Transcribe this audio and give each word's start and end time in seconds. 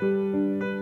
Lord 0.00 0.77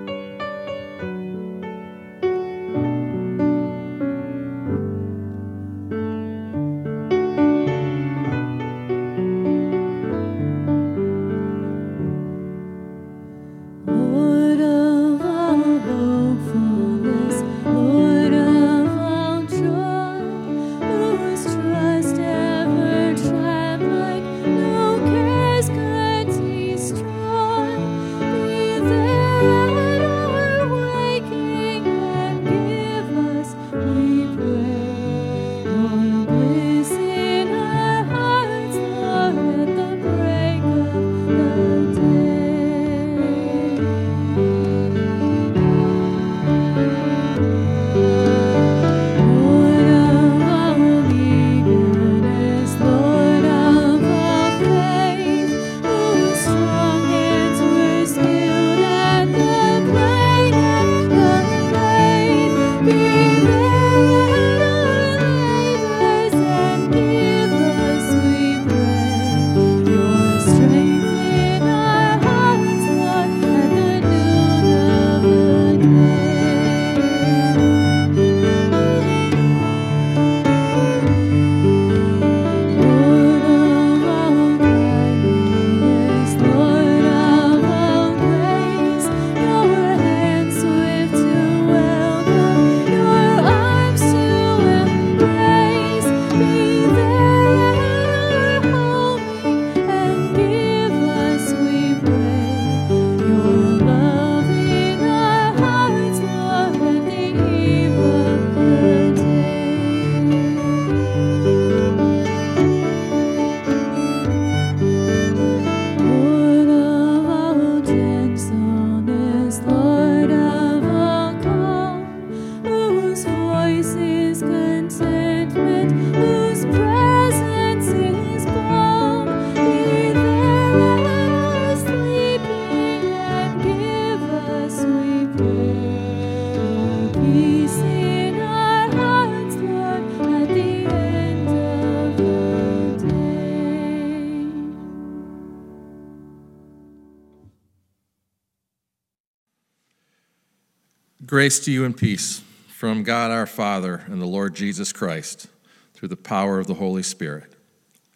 Grace 151.27 151.59
to 151.59 151.73
you 151.73 151.85
and 151.85 151.97
peace 151.97 152.45
from 152.69 153.03
God 153.03 153.33
our 153.33 153.47
Father 153.47 154.05
and 154.07 154.23
the 154.23 154.27
Lord 154.27 154.55
Jesus 154.55 154.93
Christ 154.93 155.49
through 155.93 156.07
the 156.07 156.17
power 156.17 156.61
of 156.61 156.69
the 156.69 156.75
Holy 156.75 157.03
Spirit. 157.03 157.53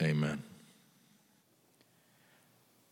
Amen. 0.01 0.45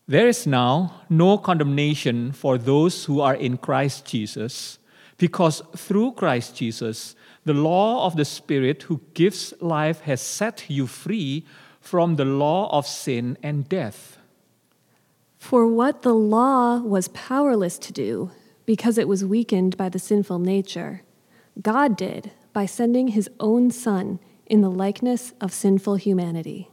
There 0.08 0.26
is 0.26 0.44
now 0.44 1.02
no 1.08 1.38
condemnation 1.38 2.32
for 2.32 2.58
those 2.58 3.04
who 3.04 3.20
are 3.20 3.36
in 3.36 3.58
Christ 3.58 4.06
Jesus, 4.06 4.80
because 5.18 5.62
through 5.76 6.12
Christ 6.12 6.56
Jesus, 6.56 7.14
the 7.44 7.54
law 7.54 8.04
of 8.04 8.16
the 8.16 8.24
Spirit 8.24 8.84
who 8.84 9.00
gives 9.14 9.54
life 9.60 10.00
has 10.00 10.20
set 10.20 10.64
you 10.68 10.88
free 10.88 11.46
from 11.80 12.16
the 12.16 12.24
law 12.24 12.76
of 12.76 12.88
sin 12.88 13.38
and 13.40 13.68
death. 13.68 14.18
For 15.38 15.68
what 15.68 16.02
the 16.02 16.14
law 16.14 16.78
was 16.78 17.06
powerless 17.06 17.78
to 17.78 17.92
do, 17.92 18.32
because 18.68 18.98
it 18.98 19.08
was 19.08 19.24
weakened 19.24 19.78
by 19.78 19.88
the 19.88 19.98
sinful 19.98 20.38
nature, 20.38 21.00
God 21.62 21.96
did 21.96 22.32
by 22.52 22.66
sending 22.66 23.08
his 23.08 23.30
own 23.40 23.70
Son 23.70 24.20
in 24.44 24.60
the 24.60 24.68
likeness 24.68 25.32
of 25.40 25.54
sinful 25.54 25.94
humanity. 25.94 26.70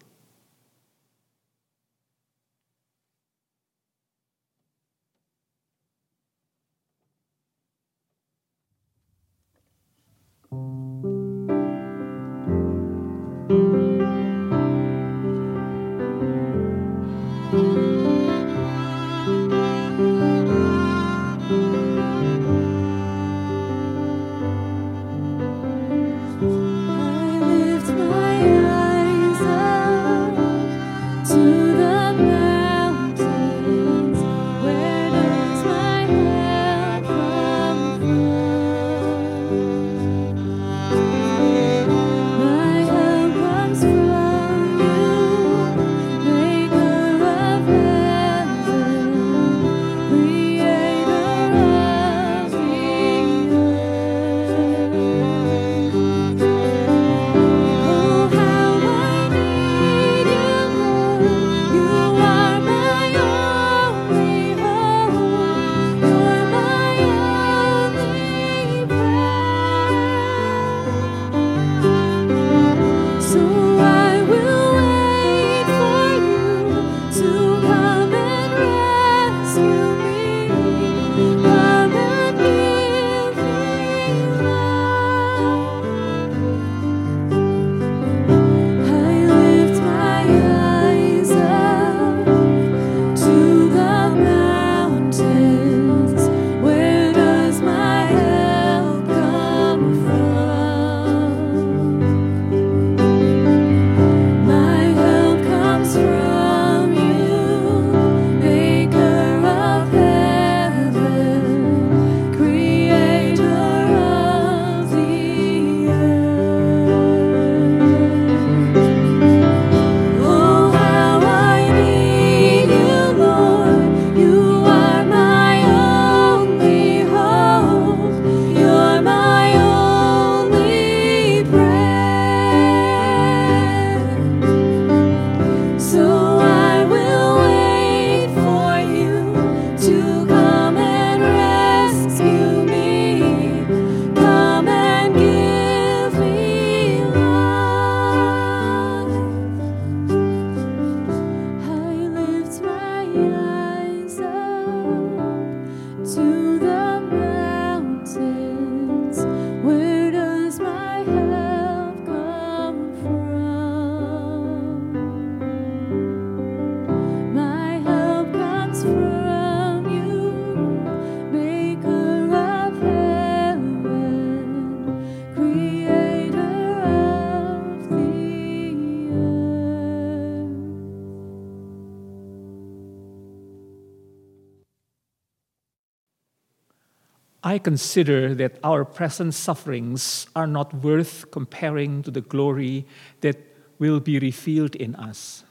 I 187.56 187.58
consider 187.58 188.36
that 188.36 188.60
our 188.66 188.84
present 188.84 189.34
sufferings 189.34 190.28
are 190.36 190.46
not 190.46 190.74
worth 190.74 191.32
comparing 191.32 192.04
to 192.04 192.12
the 192.12 192.20
glory 192.20 192.86
that 193.22 193.38
will 193.80 194.02
be 194.02 194.20
revealed 194.20 194.76
in 194.76 194.94
us. 194.96 195.46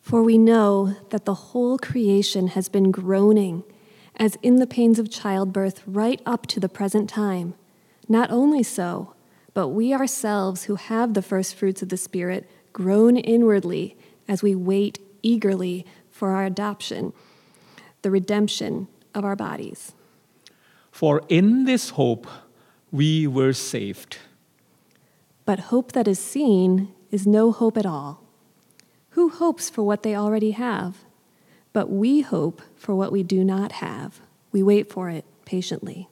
For 0.00 0.20
we 0.24 0.36
know 0.36 0.96
that 1.10 1.26
the 1.26 1.52
whole 1.52 1.78
creation 1.78 2.48
has 2.48 2.68
been 2.68 2.90
groaning, 2.90 3.62
as 4.16 4.36
in 4.42 4.56
the 4.56 4.66
pains 4.66 4.98
of 4.98 5.12
childbirth, 5.12 5.80
right 5.86 6.20
up 6.26 6.48
to 6.48 6.58
the 6.58 6.68
present 6.68 7.08
time. 7.08 7.54
Not 8.08 8.32
only 8.32 8.64
so, 8.64 9.14
but 9.54 9.68
we 9.68 9.94
ourselves 9.94 10.64
who 10.64 10.74
have 10.74 11.14
the 11.14 11.22
first 11.22 11.54
fruits 11.54 11.82
of 11.82 11.88
the 11.88 11.96
Spirit 11.96 12.50
groan 12.72 13.16
inwardly 13.16 13.96
as 14.26 14.42
we 14.42 14.56
wait 14.56 14.98
eagerly 15.22 15.86
for 16.10 16.30
our 16.30 16.44
adoption, 16.44 17.12
the 18.02 18.10
redemption 18.10 18.88
of 19.14 19.24
our 19.24 19.36
bodies. 19.36 19.92
For 20.94 21.24
in 21.28 21.64
this 21.64 21.90
hope 21.90 22.28
we 22.92 23.26
were 23.26 23.52
saved. 23.52 24.18
But 25.44 25.74
hope 25.74 25.90
that 25.90 26.06
is 26.06 26.20
seen 26.20 26.94
is 27.10 27.26
no 27.26 27.50
hope 27.50 27.76
at 27.76 27.84
all. 27.84 28.22
Who 29.10 29.28
hopes 29.28 29.68
for 29.68 29.82
what 29.82 30.04
they 30.04 30.14
already 30.14 30.52
have? 30.52 30.98
But 31.72 31.90
we 31.90 32.20
hope 32.20 32.62
for 32.76 32.94
what 32.94 33.10
we 33.10 33.24
do 33.24 33.42
not 33.42 33.72
have. 33.72 34.20
We 34.52 34.62
wait 34.62 34.88
for 34.88 35.10
it 35.10 35.24
patiently. 35.44 36.08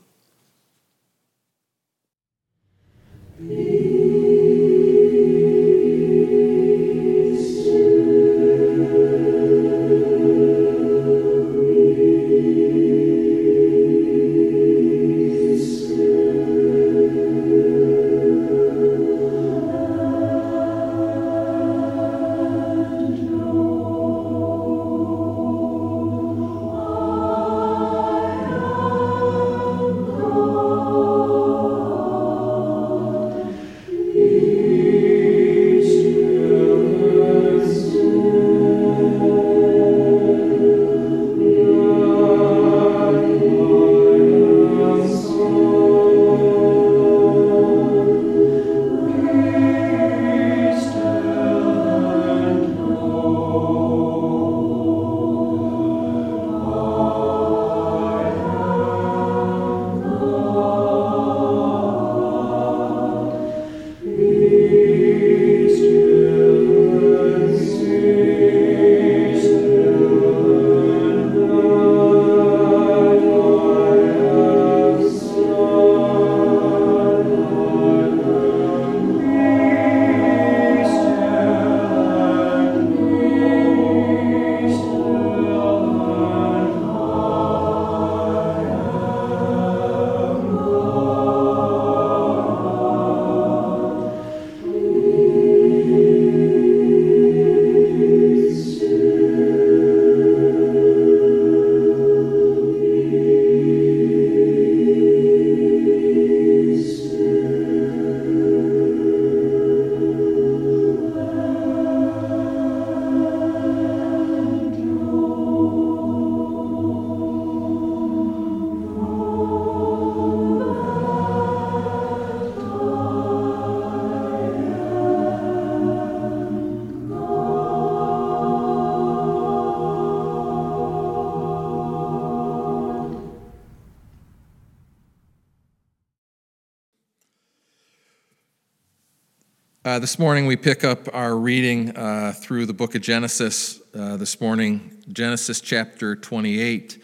Uh, 139.93 139.99
this 139.99 140.19
morning, 140.19 140.47
we 140.47 140.57
pick 140.57 140.85
up 140.85 141.07
our 141.15 141.37
reading 141.37 141.95
uh, 141.95 142.33
through 142.35 142.65
the 142.65 142.73
book 142.73 142.95
of 142.95 143.03
Genesis. 143.03 143.79
Uh, 143.95 144.17
this 144.17 144.41
morning, 144.41 145.03
Genesis 145.13 145.61
chapter 145.61 146.17
28, 146.17 146.99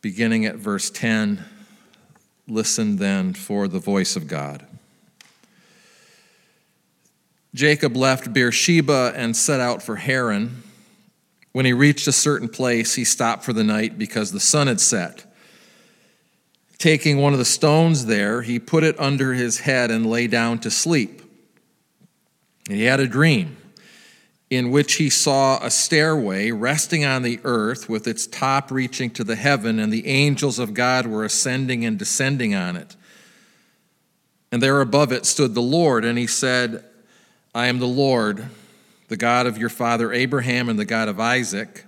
beginning 0.00 0.46
at 0.46 0.54
verse 0.54 0.90
10. 0.90 1.44
Listen 2.46 2.98
then 2.98 3.34
for 3.34 3.66
the 3.66 3.80
voice 3.80 4.14
of 4.14 4.28
God. 4.28 4.64
Jacob 7.52 7.96
left 7.96 8.32
Beersheba 8.32 9.12
and 9.16 9.36
set 9.36 9.58
out 9.58 9.82
for 9.82 9.96
Haran. 9.96 10.62
When 11.50 11.66
he 11.66 11.72
reached 11.72 12.06
a 12.06 12.12
certain 12.12 12.48
place, 12.48 12.94
he 12.94 13.04
stopped 13.04 13.42
for 13.42 13.52
the 13.52 13.64
night 13.64 13.98
because 13.98 14.30
the 14.30 14.38
sun 14.38 14.68
had 14.68 14.80
set. 14.80 15.24
Taking 16.78 17.18
one 17.18 17.32
of 17.32 17.40
the 17.40 17.44
stones 17.44 18.06
there, 18.06 18.42
he 18.42 18.60
put 18.60 18.84
it 18.84 18.94
under 19.00 19.34
his 19.34 19.58
head 19.58 19.90
and 19.90 20.06
lay 20.06 20.28
down 20.28 20.60
to 20.60 20.70
sleep. 20.70 21.22
And 22.68 22.76
he 22.76 22.84
had 22.84 23.00
a 23.00 23.06
dream 23.06 23.56
in 24.50 24.70
which 24.70 24.94
he 24.94 25.10
saw 25.10 25.58
a 25.62 25.70
stairway 25.70 26.50
resting 26.50 27.04
on 27.04 27.22
the 27.22 27.40
earth 27.44 27.88
with 27.88 28.06
its 28.06 28.26
top 28.26 28.70
reaching 28.70 29.10
to 29.10 29.24
the 29.24 29.36
heaven, 29.36 29.78
and 29.78 29.92
the 29.92 30.06
angels 30.06 30.58
of 30.58 30.74
God 30.74 31.06
were 31.06 31.24
ascending 31.24 31.84
and 31.84 31.98
descending 31.98 32.54
on 32.54 32.76
it. 32.76 32.96
And 34.52 34.62
there 34.62 34.80
above 34.80 35.12
it 35.12 35.26
stood 35.26 35.54
the 35.54 35.62
Lord, 35.62 36.04
and 36.04 36.16
he 36.16 36.26
said, 36.26 36.84
I 37.54 37.66
am 37.66 37.78
the 37.78 37.86
Lord, 37.86 38.46
the 39.08 39.16
God 39.16 39.46
of 39.46 39.58
your 39.58 39.68
father 39.68 40.12
Abraham 40.12 40.68
and 40.68 40.78
the 40.78 40.84
God 40.84 41.08
of 41.08 41.18
Isaac. 41.18 41.84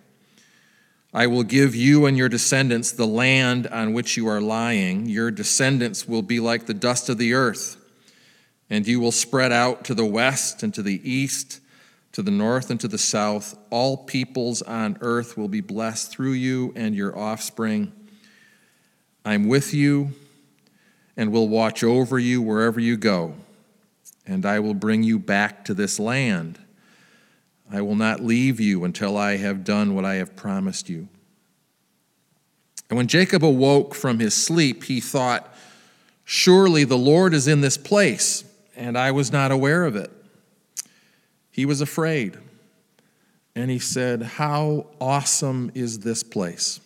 I 1.15 1.29
will 1.29 1.45
give 1.45 1.75
you 1.75 2.07
and 2.07 2.17
your 2.17 2.29
descendants 2.29 2.91
the 2.93 3.07
land 3.07 3.67
on 3.69 3.93
which 3.93 4.17
you 4.17 4.27
are 4.27 4.41
lying. 4.41 5.07
Your 5.07 5.31
descendants 5.31 6.09
will 6.09 6.23
be 6.23 6.41
like 6.41 6.67
the 6.67 6.75
dust 6.75 7.09
of 7.09 7.19
the 7.19 7.33
earth 7.33 7.77
and 8.69 8.87
you 8.87 9.01
will 9.01 9.13
spread 9.13 9.53
out 9.53 9.85
to 9.85 9.95
the 9.95 10.05
west 10.05 10.63
and 10.63 10.75
to 10.75 10.83
the 10.83 11.01
east, 11.09 11.61
to 12.13 12.23
the 12.23 12.31
north 12.31 12.71
and 12.71 12.81
to 12.81 12.89
the 12.89 12.99
south. 12.99 13.57
All 13.71 13.97
peoples 13.97 14.63
on 14.63 14.99
earth 15.01 15.37
will 15.37 15.49
be 15.49 15.61
blessed 15.61 16.11
through 16.11 16.33
you 16.33 16.73
and 16.75 16.95
your 16.95 17.17
offspring. 17.17 17.93
I'm 19.25 19.49
with 19.49 19.73
you 19.73 20.13
and 21.17 21.33
will 21.33 21.49
watch 21.49 21.83
over 21.85 22.19
you 22.19 22.43
wherever 22.43 22.81
you 22.81 22.97
go, 22.97 23.35
and 24.27 24.45
I 24.45 24.61
will 24.61 24.75
bring 24.75 25.03
you 25.03 25.19
back 25.19 25.65
to 25.67 25.75
this 25.75 25.99
land. 25.99 26.59
I 27.71 27.81
will 27.81 27.97
not 27.97 28.21
leave 28.21 28.61
you 28.61 28.85
until 28.85 29.17
I 29.17 29.37
have 29.37 29.65
done 29.65 29.95
what 29.95 30.05
I 30.05 30.17
have 30.17 30.37
promised 30.37 30.89
you. 30.89 31.09
And 32.89 32.97
when 32.97 33.09
Jacob 33.09 33.45
awoke 33.45 33.95
from 33.95 34.21
his 34.21 34.35
sleep, 34.35 34.85
he 34.85 35.01
thought, 35.01 35.53
Surely 36.25 36.85
the 36.85 36.99
Lord 36.99 37.35
is 37.35 37.49
in 37.49 37.61
this 37.61 37.77
place 37.77 38.45
and 38.77 38.97
I 38.97 39.11
was 39.11 39.33
not 39.33 39.51
aware 39.51 39.85
of 39.85 39.97
it. 39.97 40.11
He 41.51 41.65
was 41.65 41.81
afraid. 41.81 42.37
And 43.55 43.71
he 43.71 43.79
said, 43.79 44.23
How 44.23 44.87
awesome 45.01 45.73
is 45.75 46.01
this 46.01 46.23
place! 46.23 46.81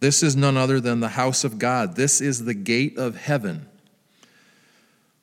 This 0.00 0.22
is 0.22 0.36
none 0.36 0.56
other 0.56 0.80
than 0.80 1.00
the 1.00 1.08
house 1.08 1.44
of 1.44 1.58
God. 1.58 1.96
This 1.96 2.20
is 2.20 2.44
the 2.44 2.54
gate 2.54 2.98
of 2.98 3.16
heaven. 3.16 3.66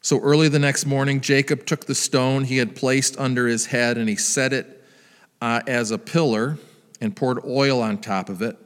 So 0.01 0.19
early 0.19 0.49
the 0.49 0.59
next 0.59 0.85
morning, 0.85 1.21
Jacob 1.21 1.65
took 1.65 1.85
the 1.85 1.95
stone 1.95 2.43
he 2.43 2.57
had 2.57 2.75
placed 2.75 3.19
under 3.19 3.47
his 3.47 3.67
head 3.67 3.97
and 3.97 4.07
he 4.07 4.15
set 4.15 4.53
it 4.53 4.83
uh, 5.41 5.61
as 5.67 5.91
a 5.91 5.97
pillar 5.97 6.57
and 7.01 7.15
poured 7.15 7.43
oil 7.45 7.81
on 7.81 7.99
top 7.99 8.29
of 8.29 8.41
it. 8.41 8.57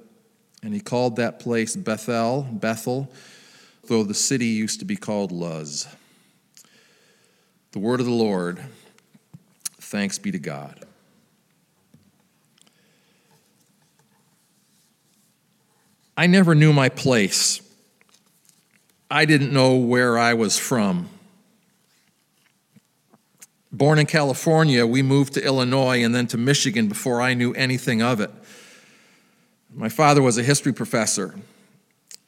And 0.63 0.73
he 0.73 0.79
called 0.79 1.15
that 1.15 1.39
place 1.39 1.75
Bethel, 1.75 2.47
Bethel, 2.51 3.11
though 3.87 4.03
the 4.03 4.13
city 4.13 4.47
used 4.47 4.79
to 4.79 4.85
be 4.85 4.95
called 4.95 5.31
Luz. 5.31 5.87
The 7.71 7.79
word 7.79 7.99
of 7.99 8.05
the 8.05 8.11
Lord. 8.11 8.61
Thanks 9.79 10.19
be 10.19 10.31
to 10.31 10.39
God. 10.39 10.85
I 16.17 16.27
never 16.27 16.53
knew 16.53 16.73
my 16.73 16.89
place. 16.89 17.61
I 19.09 19.25
didn't 19.25 19.51
know 19.51 19.75
where 19.75 20.17
I 20.17 20.33
was 20.33 20.59
from. 20.59 21.09
Born 23.71 23.99
in 23.99 24.05
California, 24.05 24.85
we 24.85 25.01
moved 25.01 25.33
to 25.33 25.45
Illinois 25.45 26.03
and 26.03 26.13
then 26.13 26.27
to 26.27 26.37
Michigan 26.37 26.87
before 26.87 27.21
I 27.21 27.33
knew 27.33 27.53
anything 27.53 28.01
of 28.01 28.19
it. 28.19 28.29
My 29.73 29.87
father 29.87 30.21
was 30.21 30.37
a 30.37 30.43
history 30.43 30.73
professor, 30.73 31.35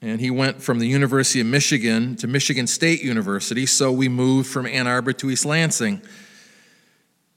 and 0.04 0.20
he 0.20 0.30
went 0.30 0.62
from 0.62 0.80
the 0.80 0.88
University 0.88 1.40
of 1.40 1.48
Michigan 1.48 2.18
to 2.18 2.28
Michigan 2.28 2.68
State 2.68 3.02
University, 3.02 3.66
so 3.66 3.90
we 3.90 4.10
moved 4.10 4.50
from 4.50 4.66
Ann 4.66 4.86
Arbor 4.86 5.14
to 5.14 5.32
East 5.32 5.46
Lansing. 5.46 6.02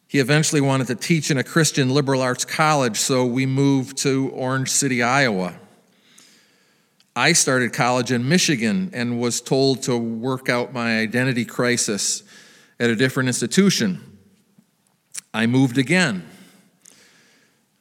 He 0.09 0.19
eventually 0.19 0.61
wanted 0.61 0.89
to 0.89 0.97
teach 0.97 1.31
in 1.31 1.39
a 1.39 1.45
Christian 1.45 1.91
liberal 1.91 2.21
arts 2.23 2.45
college, 2.45 2.97
so 2.97 3.25
we 3.25 3.47
moved 3.47 3.99
to 3.99 4.31
Orange 4.31 4.69
City, 4.69 5.01
Iowa. 5.01 5.55
I 7.15 7.35
started 7.35 7.73
college 7.73 8.11
in 8.11 8.29
Michigan 8.29 8.91
and 8.93 9.21
was 9.21 9.41
told 9.41 9.85
to 9.85 9.97
work 9.97 10.49
out 10.49 10.73
my 10.73 10.99
identity 10.99 11.45
crisis 11.45 12.25
at 12.81 12.91
a 12.91 12.97
different 12.97 13.29
institution. 13.29 14.19
I 15.33 15.47
moved 15.47 15.79
again. 15.79 16.29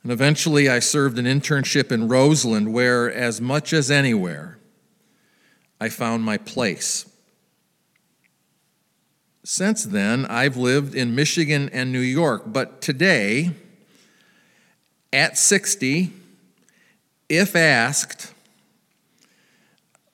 And 0.03 0.11
eventually 0.11 0.69
I 0.69 0.77
served 0.77 1.17
an 1.17 1.25
internship 1.25 1.91
in 1.91 2.07
Roseland, 2.07 2.71
where, 2.71 3.11
as 3.11 3.41
much 3.41 3.73
as 3.73 3.89
anywhere, 3.89 4.59
I 5.85 5.89
found 5.89 6.23
my 6.23 6.37
place. 6.37 7.05
Since 9.43 9.83
then, 9.83 10.25
I've 10.25 10.57
lived 10.57 10.95
in 10.95 11.13
Michigan 11.13 11.69
and 11.71 11.91
New 11.91 11.99
York, 11.99 12.41
but 12.47 12.81
today, 12.81 13.51
at 15.13 15.37
60, 15.37 16.11
if 17.29 17.55
asked, 17.55 18.33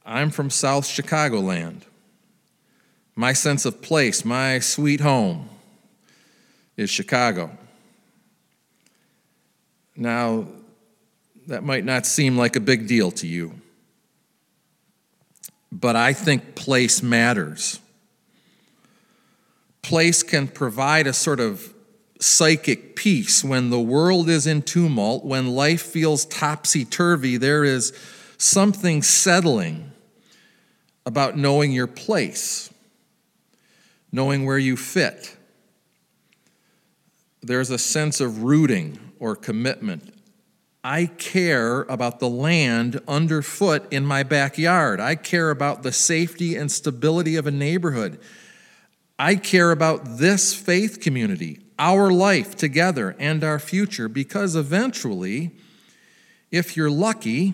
I'm 0.06 0.30
from 0.30 0.50
South 0.50 0.84
Chicagoland. 0.84 1.84
My 3.16 3.32
sense 3.32 3.64
of 3.64 3.82
place, 3.82 4.26
my 4.26 4.60
sweet 4.60 5.00
home, 5.00 5.48
is 6.76 6.90
Chicago. 6.90 7.50
Now, 9.96 10.48
that 11.48 11.64
might 11.64 11.86
not 11.86 12.06
seem 12.06 12.38
like 12.38 12.58
a 12.58 12.60
big 12.60 12.88
deal 12.88 13.10
to 13.12 13.26
you, 13.26 13.61
but 15.72 15.96
I 15.96 16.14
think 16.14 16.56
place 16.56 17.02
matters. 17.02 17.80
Place 19.82 20.22
can 20.22 20.48
provide 20.48 21.08
a 21.08 21.14
sort 21.14 21.40
of 21.40 21.74
psychic 22.20 22.96
peace 22.96 23.44
when 23.44 23.70
the 23.70 23.80
world 23.80 24.30
is 24.30 24.46
in 24.46 24.62
tumult, 24.62 25.26
when 25.26 25.48
life 25.48 25.82
feels 25.82 26.26
topsy 26.26 26.86
turvy. 26.86 27.38
There 27.38 27.64
is 27.64 27.94
something 28.38 29.02
settling 29.02 29.92
about 31.06 31.38
knowing 31.38 31.72
your 31.72 31.88
place, 31.88 32.70
knowing 34.12 34.46
where 34.46 34.60
you 34.60 34.78
fit. 34.78 35.36
There's 37.42 37.72
a 37.72 37.80
sense 37.80 38.22
of 38.22 38.44
rooting 38.44 39.00
or 39.20 39.36
commitment. 39.36 40.14
I 40.84 41.06
care 41.06 41.82
about 41.84 42.20
the 42.20 42.30
land 42.30 43.00
underfoot 43.08 43.92
in 43.94 44.06
my 44.06 44.24
backyard. 44.24 45.00
I 45.00 45.16
care 45.16 45.52
about 45.52 45.84
the 45.84 45.92
safety 45.92 46.56
and 46.56 46.72
stability 46.72 47.36
of 47.36 47.46
a 47.46 47.52
neighborhood. 47.52 48.20
I 49.20 49.36
care 49.36 49.72
about 49.72 50.18
this 50.18 50.56
faith 50.56 51.00
community, 51.00 51.60
our 51.78 52.12
life 52.12 52.56
together, 52.56 53.16
and 53.20 53.44
our 53.44 53.60
future 53.60 54.08
because 54.08 54.56
eventually, 54.56 55.52
if 56.50 56.76
you're 56.76 56.90
lucky, 56.90 57.54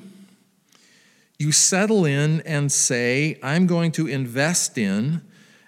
you 1.38 1.51
settle 1.51 2.05
in 2.05 2.39
and 2.41 2.72
say, 2.72 3.38
I'm 3.43 3.67
going 3.67 3.91
to 3.93 4.07
invest 4.07 4.77
in 4.77 5.22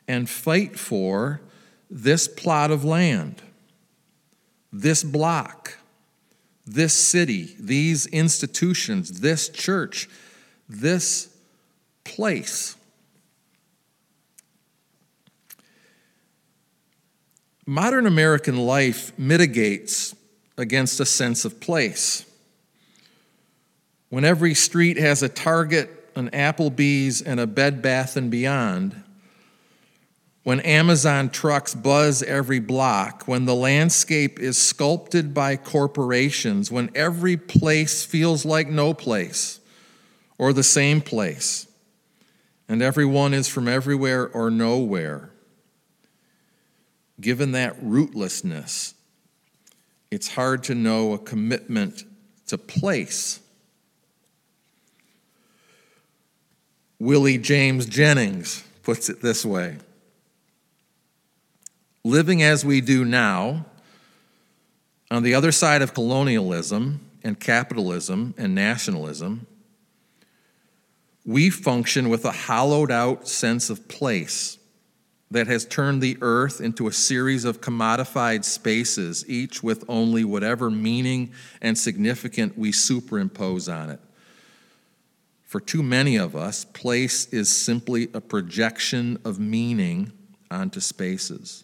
and 0.07 0.29
fight 0.29 0.79
for 0.79 1.41
this 1.89 2.29
plot 2.29 2.71
of 2.71 2.85
land, 2.85 3.41
this 4.71 5.03
block, 5.03 5.78
this 6.73 6.93
city, 6.93 7.55
these 7.59 8.05
institutions, 8.07 9.21
this 9.21 9.49
church, 9.49 10.07
this 10.67 11.35
place. 12.03 12.75
Modern 17.65 18.05
American 18.05 18.57
life 18.57 19.17
mitigates 19.17 20.15
against 20.57 20.99
a 20.99 21.05
sense 21.05 21.43
of 21.43 21.59
place. 21.59 22.25
When 24.09 24.23
every 24.25 24.53
street 24.53 24.97
has 24.97 25.23
a 25.23 25.29
Target, 25.29 26.11
an 26.15 26.29
Applebee's, 26.31 27.21
and 27.21 27.39
a 27.39 27.47
Bed 27.47 27.81
Bath 27.81 28.15
and 28.15 28.29
Beyond, 28.29 29.03
when 30.49 30.61
Amazon 30.61 31.29
trucks 31.29 31.75
buzz 31.75 32.23
every 32.23 32.59
block, 32.59 33.27
when 33.27 33.45
the 33.45 33.53
landscape 33.53 34.39
is 34.39 34.57
sculpted 34.57 35.31
by 35.31 35.55
corporations, 35.55 36.71
when 36.71 36.89
every 36.95 37.37
place 37.37 38.03
feels 38.03 38.45
like 38.45 38.67
no 38.67 38.91
place 38.91 39.59
or 40.39 40.51
the 40.51 40.63
same 40.63 41.01
place, 41.01 41.67
and 42.67 42.81
everyone 42.81 43.31
is 43.31 43.47
from 43.47 43.67
everywhere 43.67 44.27
or 44.29 44.49
nowhere, 44.49 45.29
given 47.21 47.51
that 47.51 47.79
rootlessness, 47.79 48.95
it's 50.09 50.29
hard 50.29 50.63
to 50.63 50.73
know 50.73 51.13
a 51.13 51.19
commitment 51.19 52.05
to 52.47 52.57
place. 52.57 53.39
Willie 56.97 57.37
James 57.37 57.85
Jennings 57.85 58.63
puts 58.81 59.09
it 59.09 59.21
this 59.21 59.45
way 59.45 59.77
Living 62.03 62.41
as 62.41 62.63
we 62.63 62.81
do 62.81 63.03
now, 63.03 63.65
on 65.11 65.23
the 65.23 65.33
other 65.33 65.51
side 65.51 65.81
of 65.81 65.93
colonialism 65.93 66.99
and 67.23 67.39
capitalism 67.39 68.33
and 68.37 68.55
nationalism, 68.55 69.45
we 71.25 71.49
function 71.49 72.09
with 72.09 72.25
a 72.25 72.31
hollowed 72.31 72.91
out 72.91 73.27
sense 73.27 73.69
of 73.69 73.87
place 73.87 74.57
that 75.31 75.47
has 75.47 75.65
turned 75.65 76.01
the 76.01 76.17
earth 76.21 76.59
into 76.59 76.87
a 76.87 76.91
series 76.91 77.45
of 77.45 77.61
commodified 77.61 78.43
spaces, 78.43 79.23
each 79.27 79.61
with 79.61 79.83
only 79.87 80.23
whatever 80.23 80.71
meaning 80.71 81.31
and 81.61 81.77
significance 81.77 82.53
we 82.57 82.71
superimpose 82.71 83.69
on 83.69 83.91
it. 83.91 83.99
For 85.43 85.59
too 85.59 85.83
many 85.83 86.15
of 86.15 86.35
us, 86.35 86.65
place 86.65 87.27
is 87.27 87.55
simply 87.55 88.09
a 88.13 88.21
projection 88.21 89.19
of 89.23 89.39
meaning 89.39 90.11
onto 90.49 90.79
spaces. 90.79 91.63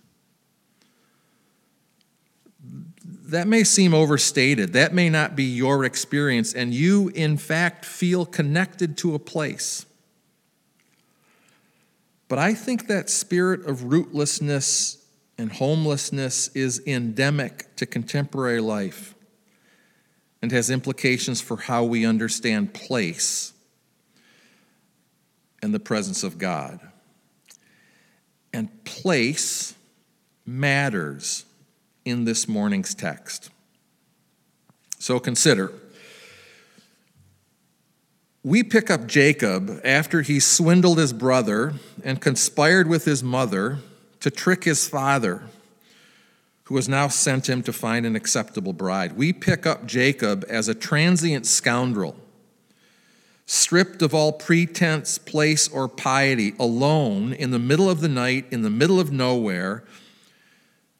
That 3.28 3.48
may 3.48 3.64
seem 3.64 3.94
overstated. 3.96 4.74
That 4.74 4.94
may 4.94 5.10
not 5.10 5.36
be 5.36 5.46
your 5.46 5.84
experience, 5.84 6.54
and 6.54 6.74
you, 6.74 7.10
in 7.10 7.38
fact, 7.38 7.84
feel 7.84 8.24
connected 8.24 8.98
to 9.00 9.16
a 9.16 9.20
place. 9.20 9.88
But 12.28 12.38
I 12.38 12.54
think 12.54 12.88
that 12.88 13.10
spirit 13.10 13.66
of 13.66 13.80
rootlessness 13.82 15.04
and 15.40 15.52
homelessness 15.52 16.50
is 16.50 16.82
endemic 16.86 17.76
to 17.78 17.88
contemporary 17.88 18.62
life 18.62 19.16
and 20.42 20.52
has 20.52 20.70
implications 20.70 21.42
for 21.42 21.58
how 21.58 21.84
we 21.84 22.06
understand 22.06 22.76
place 22.76 23.54
and 25.64 25.74
the 25.74 25.80
presence 25.80 26.24
of 26.24 26.38
God. 26.38 26.80
And 28.54 28.84
place 28.86 29.74
matters 30.46 31.46
in 32.06 32.24
this 32.24 32.48
morning's 32.48 32.96
text. 32.96 33.50
So 35.00 35.20
consider. 35.20 35.74
We 38.44 38.64
pick 38.64 38.90
up 38.90 39.08
Jacob 39.08 39.82
after 39.84 40.22
he 40.22 40.40
swindled 40.40 41.00
his 41.00 41.12
brother 41.14 41.74
and 42.04 42.22
conspired 42.22 42.88
with 42.88 43.06
his 43.06 43.24
mother 43.24 43.80
to 44.20 44.30
trick 44.30 44.64
his 44.64 44.88
father, 44.88 45.44
who 46.66 46.76
has 46.76 46.88
now 46.88 47.08
sent 47.08 47.50
him 47.50 47.64
to 47.64 47.74
find 47.74 48.06
an 48.06 48.16
acceptable 48.16 48.74
bride. 48.74 49.14
We 49.18 49.34
pick 49.34 49.66
up 49.66 49.86
Jacob 49.86 50.46
as 50.48 50.68
a 50.68 50.76
transient 50.76 51.46
scoundrel 51.46 52.16
stripped 53.46 54.02
of 54.02 54.14
all 54.14 54.32
pretense, 54.32 55.18
place, 55.18 55.68
or 55.68 55.88
piety, 55.88 56.54
alone 56.60 57.34
in 57.34 57.52
the 57.52 57.60
middle 57.60 57.90
of 57.90 58.02
the 58.02 58.10
night, 58.10 58.46
in 58.52 58.64
the 58.64 58.70
middle 58.70 59.00
of 59.00 59.12
nowhere, 59.12 59.84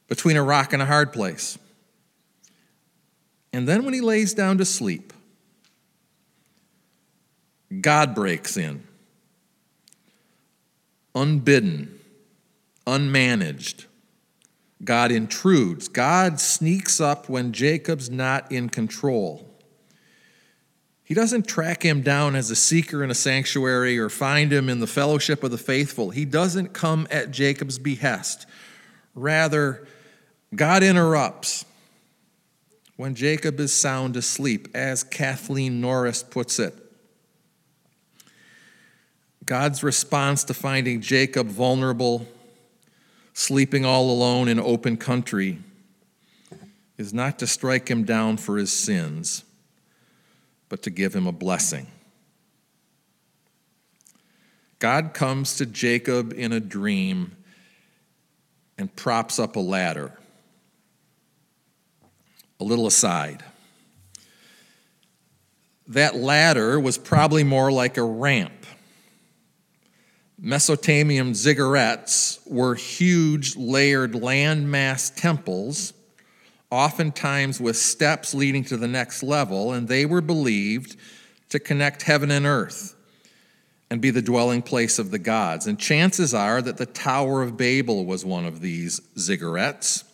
between 0.08 0.36
a 0.36 0.42
rock 0.42 0.72
and 0.72 0.82
a 0.82 0.86
hard 0.86 1.12
place. 1.12 1.58
And 3.52 3.66
then 3.66 3.84
when 3.84 3.94
he 3.94 4.00
lays 4.00 4.34
down 4.34 4.58
to 4.58 4.64
sleep, 4.64 5.12
God 7.80 8.14
breaks 8.14 8.56
in. 8.56 8.84
Unbidden, 11.14 11.98
unmanaged. 12.86 13.86
God 14.84 15.10
intrudes. 15.10 15.88
God 15.88 16.38
sneaks 16.38 17.00
up 17.00 17.28
when 17.28 17.52
Jacob's 17.52 18.10
not 18.10 18.52
in 18.52 18.68
control. 18.68 19.48
He 21.02 21.14
doesn't 21.14 21.46
track 21.46 21.82
him 21.82 22.02
down 22.02 22.34
as 22.34 22.50
a 22.50 22.56
seeker 22.56 23.02
in 23.02 23.10
a 23.10 23.14
sanctuary 23.14 23.98
or 23.98 24.10
find 24.10 24.52
him 24.52 24.68
in 24.68 24.80
the 24.80 24.86
fellowship 24.86 25.42
of 25.44 25.52
the 25.52 25.58
faithful. 25.58 26.10
He 26.10 26.24
doesn't 26.24 26.74
come 26.74 27.06
at 27.10 27.30
Jacob's 27.30 27.78
behest. 27.78 28.44
Rather, 29.16 29.88
God 30.54 30.84
interrupts 30.84 31.64
when 32.96 33.16
Jacob 33.16 33.58
is 33.58 33.74
sound 33.74 34.16
asleep, 34.16 34.68
as 34.72 35.02
Kathleen 35.02 35.80
Norris 35.80 36.22
puts 36.22 36.60
it. 36.60 36.74
God's 39.44 39.82
response 39.82 40.44
to 40.44 40.54
finding 40.54 41.00
Jacob 41.00 41.48
vulnerable, 41.48 42.26
sleeping 43.34 43.84
all 43.84 44.10
alone 44.10 44.46
in 44.46 44.60
open 44.60 44.96
country, 44.96 45.58
is 46.96 47.12
not 47.12 47.40
to 47.40 47.48
strike 47.48 47.88
him 47.88 48.04
down 48.04 48.36
for 48.36 48.56
his 48.56 48.72
sins 48.72 49.42
but 50.68 50.82
to 50.82 50.90
give 50.90 51.14
him 51.14 51.26
a 51.26 51.32
blessing. 51.32 51.86
God 54.78 55.14
comes 55.14 55.56
to 55.56 55.66
Jacob 55.66 56.34
in 56.36 56.52
a 56.52 56.60
dream 56.60 57.36
and 58.78 58.94
props 58.94 59.38
up 59.38 59.56
a 59.56 59.60
ladder. 59.60 60.12
A 62.60 62.64
little 62.64 62.86
aside. 62.86 63.44
That 65.88 66.16
ladder 66.16 66.80
was 66.80 66.98
probably 66.98 67.44
more 67.44 67.70
like 67.70 67.96
a 67.96 68.02
ramp. 68.02 68.66
Mesopotamian 70.38 71.32
ziggurats 71.32 72.40
were 72.46 72.74
huge 72.74 73.56
layered 73.56 74.12
landmass 74.12 75.14
temples 75.14 75.94
oftentimes 76.70 77.60
with 77.60 77.76
steps 77.76 78.34
leading 78.34 78.64
to 78.64 78.76
the 78.76 78.88
next 78.88 79.22
level, 79.22 79.72
and 79.72 79.86
they 79.86 80.04
were 80.04 80.20
believed 80.20 80.96
to 81.48 81.58
connect 81.60 82.02
heaven 82.02 82.30
and 82.30 82.44
earth 82.44 82.95
and 83.90 84.00
be 84.00 84.10
the 84.10 84.22
dwelling 84.22 84.62
place 84.62 84.98
of 84.98 85.10
the 85.10 85.18
gods. 85.18 85.66
And 85.66 85.78
chances 85.78 86.34
are 86.34 86.60
that 86.62 86.76
the 86.76 86.86
Tower 86.86 87.42
of 87.42 87.56
Babel 87.56 88.04
was 88.04 88.24
one 88.24 88.44
of 88.44 88.60
these 88.60 89.00
ziggurats, 89.16 90.04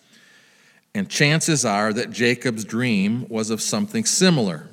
and 0.94 1.08
chances 1.08 1.64
are 1.64 1.92
that 1.92 2.10
Jacob's 2.10 2.64
dream 2.64 3.26
was 3.28 3.48
of 3.50 3.62
something 3.62 4.04
similar. 4.04 4.68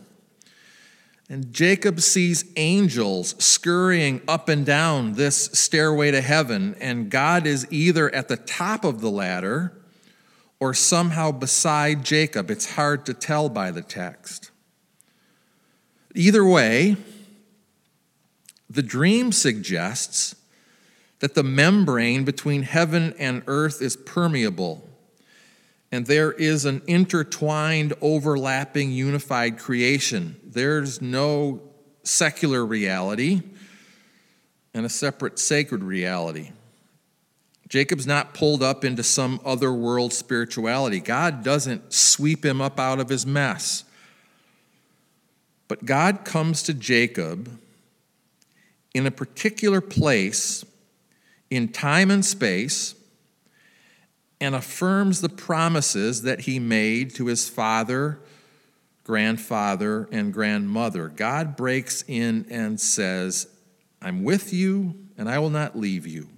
And 1.30 1.54
Jacob 1.54 2.02
sees 2.02 2.44
angels 2.56 3.42
scurrying 3.42 4.22
up 4.28 4.50
and 4.50 4.66
down 4.66 5.14
this 5.14 5.46
stairway 5.54 6.12
to 6.12 6.22
heaven, 6.22 6.76
and 6.82 7.10
God 7.10 7.46
is 7.46 7.68
either 7.72 8.14
at 8.14 8.28
the 8.28 8.36
top 8.36 8.84
of 8.84 9.00
the 9.00 9.12
ladder 9.12 9.80
or 10.60 10.74
somehow 10.74 11.32
beside 11.32 12.04
Jacob. 12.04 12.52
It's 12.52 12.74
hard 12.74 13.06
to 13.06 13.14
tell 13.14 13.48
by 13.48 13.72
the 13.72 13.84
text. 13.84 14.52
Either 16.16 16.44
way, 16.44 16.98
the 18.69 18.84
dream 18.84 19.32
suggests 19.32 20.36
that 21.19 21.36
the 21.36 21.43
membrane 21.43 22.23
between 22.23 22.63
heaven 22.63 23.13
and 23.17 23.43
earth 23.47 23.82
is 23.82 23.97
permeable, 23.97 24.88
and 25.91 26.05
there 26.05 26.32
is 26.32 26.65
an 26.65 26.82
intertwined, 26.88 27.93
overlapping, 27.99 28.91
unified 28.91 29.58
creation. 29.58 30.39
There's 30.43 31.01
no 31.01 31.62
secular 32.03 32.65
reality 32.65 33.41
and 34.73 34.86
a 34.86 34.89
separate 34.89 35.39
sacred 35.39 35.84
reality. 35.84 36.51
Jacob's 37.67 38.08
not 38.08 38.34
pulled 38.34 38.63
up 38.63 38.84
into 38.84 39.03
some 39.03 39.39
other 39.45 39.71
world 39.71 40.13
spirituality. 40.13 40.99
God 40.99 41.43
doesn't 41.43 41.93
sweep 41.93 42.43
him 42.43 42.62
up 42.62 42.79
out 42.79 42.99
of 42.99 43.10
his 43.10 43.25
mess. 43.25 43.84
But 45.67 45.86
God 45.86 46.25
comes 46.25 46.63
to 46.63 46.73
Jacob 46.73 47.59
in 48.93 49.06
a 49.06 49.12
particular 49.12 49.82
place 49.82 50.65
in 51.49 51.67
time 51.67 52.12
and 52.12 52.23
space 52.25 52.95
and 54.41 54.56
affirms 54.56 55.21
the 55.21 55.30
promises 55.30 56.21
that 56.21 56.41
he 56.41 56.60
made 56.60 57.13
to 57.15 57.25
his 57.25 57.49
father, 57.49 58.19
grandfather, 59.04 60.08
and 60.12 60.34
grandmother. 60.34 61.10
God 61.10 61.56
breaks 61.56 62.04
in 62.08 62.45
and 62.49 62.80
says, 62.80 63.47
I'm 64.02 64.23
with 64.23 64.54
you 64.54 64.95
and 65.17 65.30
I 65.30 65.39
will 65.39 65.49
not 65.49 65.78
leave 65.78 66.08
you. 66.08 66.30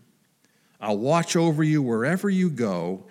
I'll 0.80 0.98
watch 0.98 1.36
over 1.36 1.64
you 1.64 1.84
wherever 1.84 2.30
you 2.30 2.50
go. 2.50 3.06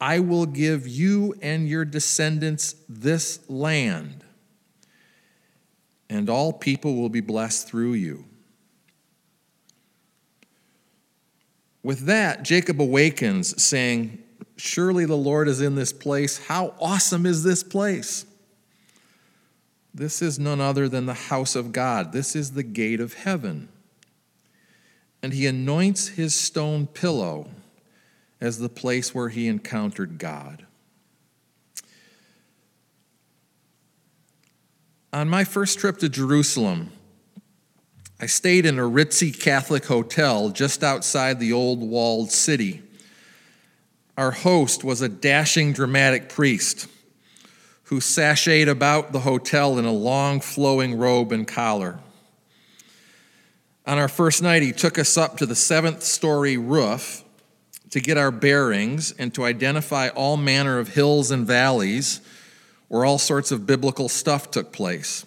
I 0.00 0.18
will 0.18 0.46
give 0.46 0.88
you 0.88 1.36
and 1.40 1.68
your 1.68 1.84
descendants 1.84 2.74
this 2.88 3.38
land, 3.48 4.24
and 6.10 6.28
all 6.28 6.52
people 6.52 6.96
will 6.96 7.08
be 7.08 7.20
blessed 7.20 7.68
through 7.68 7.92
you. 7.92 8.24
With 11.82 12.06
that, 12.06 12.42
Jacob 12.42 12.80
awakens, 12.80 13.60
saying, 13.62 14.22
Surely 14.56 15.04
the 15.04 15.16
Lord 15.16 15.48
is 15.48 15.60
in 15.60 15.74
this 15.74 15.92
place. 15.92 16.38
How 16.46 16.74
awesome 16.80 17.26
is 17.26 17.42
this 17.42 17.62
place! 17.62 18.26
This 19.94 20.22
is 20.22 20.38
none 20.38 20.60
other 20.60 20.88
than 20.88 21.06
the 21.06 21.14
house 21.14 21.54
of 21.54 21.72
God. 21.72 22.12
This 22.12 22.34
is 22.34 22.52
the 22.52 22.62
gate 22.62 23.00
of 23.00 23.14
heaven 23.14 23.68
and 25.22 25.32
he 25.32 25.46
anoints 25.46 26.08
his 26.08 26.34
stone 26.34 26.86
pillow 26.86 27.48
as 28.40 28.58
the 28.58 28.68
place 28.68 29.14
where 29.14 29.28
he 29.28 29.46
encountered 29.46 30.18
God. 30.18 30.66
On 35.12 35.28
my 35.28 35.44
first 35.44 35.78
trip 35.78 35.98
to 35.98 36.08
Jerusalem, 36.08 36.90
I 38.22 38.26
stayed 38.26 38.66
in 38.66 38.78
a 38.78 38.82
ritzy 38.82 39.36
Catholic 39.36 39.86
hotel 39.86 40.50
just 40.50 40.84
outside 40.84 41.40
the 41.40 41.52
old 41.52 41.80
walled 41.80 42.30
city. 42.30 42.80
Our 44.16 44.30
host 44.30 44.84
was 44.84 45.02
a 45.02 45.08
dashing, 45.08 45.72
dramatic 45.72 46.28
priest 46.28 46.86
who 47.86 47.98
sashayed 47.98 48.68
about 48.68 49.10
the 49.10 49.18
hotel 49.18 49.76
in 49.76 49.86
a 49.86 49.92
long, 49.92 50.40
flowing 50.40 50.98
robe 50.98 51.32
and 51.32 51.48
collar. 51.48 51.98
On 53.88 53.98
our 53.98 54.06
first 54.06 54.40
night, 54.40 54.62
he 54.62 54.70
took 54.70 55.00
us 55.00 55.18
up 55.18 55.38
to 55.38 55.44
the 55.44 55.56
seventh 55.56 56.04
story 56.04 56.56
roof 56.56 57.24
to 57.90 57.98
get 57.98 58.16
our 58.16 58.30
bearings 58.30 59.10
and 59.18 59.34
to 59.34 59.44
identify 59.44 60.10
all 60.10 60.36
manner 60.36 60.78
of 60.78 60.94
hills 60.94 61.32
and 61.32 61.44
valleys 61.44 62.20
where 62.86 63.04
all 63.04 63.18
sorts 63.18 63.50
of 63.50 63.66
biblical 63.66 64.08
stuff 64.08 64.48
took 64.52 64.72
place. 64.72 65.26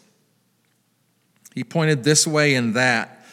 He 1.56 1.63
pointed 1.63 2.04
this 2.04 2.28
way 2.28 2.54
and 2.56 2.76
that, 2.76 3.26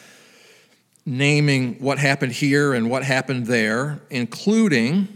naming 1.05 1.75
what 1.81 1.99
happened 1.99 2.33
here 2.33 2.73
and 2.73 2.89
what 2.89 3.03
happened 3.03 3.47
there, 3.47 4.01
including 4.09 5.09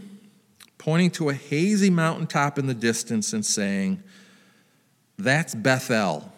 pointing 0.77 1.09
to 1.11 1.29
a 1.29 1.33
hazy 1.33 1.89
mountaintop 1.89 2.59
in 2.59 2.67
the 2.67 2.73
distance 2.73 3.31
and 3.31 3.45
saying, 3.45 4.03
That's 5.17 5.55
Bethel, 5.55 6.31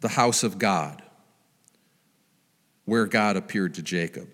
the 0.00 0.08
house 0.08 0.42
of 0.42 0.58
God 0.58 1.02
where 2.84 3.06
God 3.06 3.36
appeared 3.36 3.74
to 3.74 3.82
Jacob. 3.82 4.28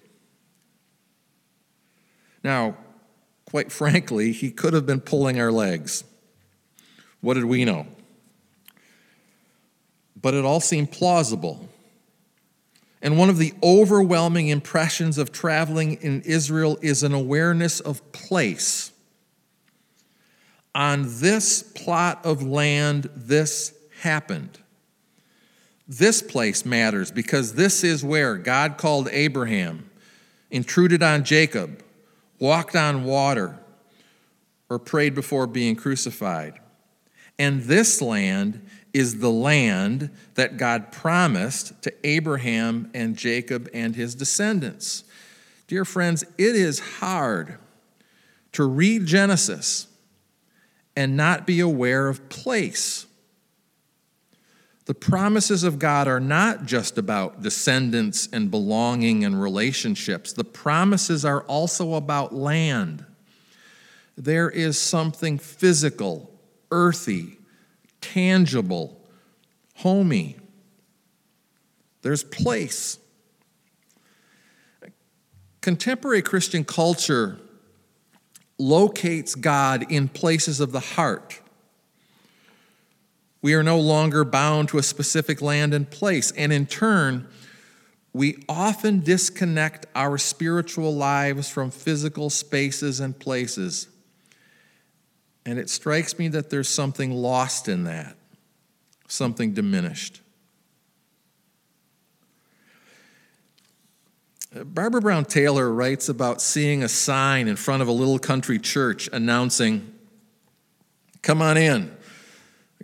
Now, 2.42 2.77
quite 3.44 3.70
frankly, 3.70 4.33
he 4.33 4.51
could 4.51 4.72
have 4.72 4.87
been 4.87 5.01
pulling 5.01 5.38
our 5.38 5.53
legs. 5.53 6.03
What 7.20 7.35
did 7.35 7.44
we 7.44 7.66
know? 7.66 7.87
But 10.20 10.35
it 10.35 10.44
all 10.44 10.61
seemed 10.61 10.90
plausible. 10.90 11.68
And 13.00 13.16
one 13.16 13.31
of 13.31 13.38
the 13.38 13.54
overwhelming 13.62 14.48
impressions 14.48 15.18
of 15.18 15.31
traveling 15.31 15.94
in 15.94 16.22
Israel 16.22 16.78
is 16.83 17.02
an 17.02 17.14
awareness 17.14 17.78
of 17.81 18.12
place. 18.12 18.90
On 20.74 21.04
this 21.07 21.62
plot 21.62 22.24
of 22.24 22.42
land, 22.42 23.09
this 23.14 23.74
happened. 24.00 24.59
This 25.87 26.20
place 26.20 26.64
matters 26.66 27.11
because 27.11 27.54
this 27.54 27.83
is 27.83 28.04
where 28.04 28.37
God 28.37 28.76
called 28.76 29.09
Abraham, 29.11 29.88
intruded 30.50 31.02
on 31.02 31.24
Jacob, 31.24 31.83
walked 32.38 32.76
on 32.76 33.04
water, 33.04 33.59
or 34.68 34.78
prayed 34.78 35.14
before 35.14 35.46
being 35.46 35.76
crucified. 35.76 36.61
And 37.38 37.62
this 37.62 38.02
land 38.02 38.66
is 38.98 39.20
the 39.20 39.30
land 39.30 40.11
that 40.34 40.56
God 40.56 40.90
promised 40.90 41.80
to 41.82 41.94
Abraham 42.04 42.90
and 42.92 43.16
Jacob 43.16 43.68
and 43.72 43.94
his 43.94 44.16
descendants. 44.16 45.04
Dear 45.68 45.84
friends, 45.84 46.24
it 46.37 46.56
is 46.56 46.80
hard 46.80 47.58
to 48.52 48.64
read 48.64 49.06
Genesis 49.06 49.87
and 50.96 51.16
not 51.16 51.46
be 51.46 51.61
aware 51.61 52.08
of 52.08 52.28
place. 52.28 53.06
The 54.87 54.94
promises 54.94 55.62
of 55.62 55.78
God 55.78 56.08
are 56.08 56.18
not 56.18 56.64
just 56.64 56.98
about 56.98 57.40
descendants 57.40 58.28
and 58.32 58.50
belonging 58.50 59.24
and 59.24 59.40
relationships. 59.40 60.32
The 60.32 60.42
promises 60.42 61.24
are 61.24 61.42
also 61.42 61.94
about 61.94 62.34
land. 62.34 63.04
There 64.16 64.50
is 64.50 64.76
something 64.76 65.38
physical, 65.38 66.32
earthy, 66.72 67.38
tangible, 68.00 69.00
homey. 69.76 70.37
There's 72.02 72.24
place. 72.24 72.98
Contemporary 75.61 76.22
Christian 76.22 76.64
culture 76.64 77.38
locates 78.58 79.34
God 79.34 79.90
in 79.90 80.08
places 80.08 80.61
of 80.61 80.72
the 80.72 80.80
heart. 80.80 81.40
We 83.40 83.54
are 83.54 83.62
no 83.62 83.78
longer 83.78 84.24
bound 84.24 84.68
to 84.70 84.78
a 84.78 84.82
specific 84.82 85.40
land 85.40 85.72
and 85.72 85.88
place, 85.88 86.32
and 86.32 86.52
in 86.52 86.66
turn, 86.66 87.28
we 88.12 88.42
often 88.48 89.00
disconnect 89.00 89.87
our 89.94 90.18
spiritual 90.18 90.94
lives 90.94 91.48
from 91.48 91.70
physical 91.70 92.30
spaces 92.30 92.98
and 92.98 93.16
places. 93.16 93.88
And 95.48 95.58
it 95.58 95.70
strikes 95.70 96.18
me 96.18 96.28
that 96.28 96.50
there's 96.50 96.68
something 96.68 97.11
lost 97.11 97.68
in 97.68 97.84
that, 97.84 98.16
something 99.06 99.54
diminished. 99.54 100.20
Uh, 104.54 104.64
Barbara 104.64 105.00
Brown 105.00 105.24
Taylor 105.24 105.72
writes 105.72 106.11
about 106.11 106.42
seeing 106.42 106.82
a 106.82 106.88
sign 106.88 107.48
in 107.48 107.56
front 107.56 107.80
of 107.80 107.88
a 107.88 107.92
little 107.92 108.18
country 108.18 108.58
church 108.58 109.08
announcing, 109.11 109.90
Come 111.22 111.40
on 111.40 111.56
in, 111.56 111.96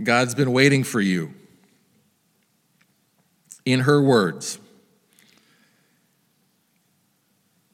God's 0.03 0.35
been 0.35 0.51
waiting 0.51 0.85
for 0.85 1.03
you. 1.03 1.35
In 3.67 3.81
her 3.81 4.01
words, 4.01 4.59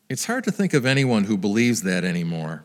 it's 0.08 0.24
hard 0.24 0.42
to 0.42 0.50
think 0.50 0.74
of 0.74 0.84
anyone 0.84 1.22
who 1.22 1.38
believes 1.38 1.82
that 1.82 2.02
anymore. 2.02 2.64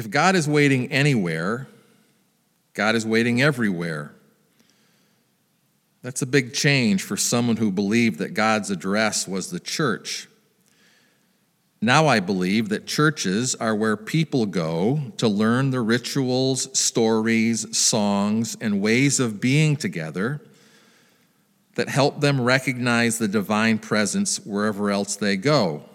If 0.00 0.08
God 0.08 0.34
is 0.34 0.48
waiting 0.48 0.90
anywhere, 0.90 1.68
God 2.72 2.94
is 2.94 3.04
waiting 3.04 3.42
everywhere. 3.42 4.14
That's 6.00 6.22
a 6.22 6.26
big 6.26 6.54
change 6.54 7.02
for 7.02 7.18
someone 7.18 7.58
who 7.58 7.70
believed 7.70 8.18
that 8.20 8.32
God's 8.32 8.70
address 8.70 9.28
was 9.28 9.50
the 9.50 9.60
church. 9.60 10.26
Now 11.82 12.06
I 12.06 12.18
believe 12.18 12.70
that 12.70 12.86
churches 12.86 13.54
are 13.56 13.74
where 13.74 13.94
people 13.94 14.46
go 14.46 15.12
to 15.18 15.28
learn 15.28 15.68
the 15.68 15.82
rituals, 15.82 16.70
stories, 16.78 17.76
songs, 17.76 18.56
and 18.58 18.80
ways 18.80 19.20
of 19.20 19.38
being 19.38 19.76
together 19.76 20.40
that 21.74 21.90
help 21.90 22.22
them 22.22 22.40
recognize 22.40 23.18
the 23.18 23.28
divine 23.28 23.76
presence 23.76 24.40
wherever 24.46 24.90
else 24.90 25.16
they 25.16 25.36
go. 25.36 25.89